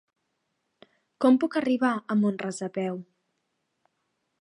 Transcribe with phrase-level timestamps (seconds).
[1.25, 3.01] Com puc arribar a Mont-ras a peu?